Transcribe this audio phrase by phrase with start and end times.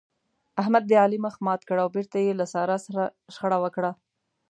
[0.61, 3.03] احمد د علي مخ مات کړ او بېرته يې له سارا سره
[3.33, 3.91] شخړه وکړه.